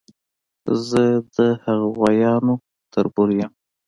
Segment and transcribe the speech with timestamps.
[0.89, 1.03] زه
[1.35, 2.53] د هغو غوایانو
[2.93, 3.51] تربور یم.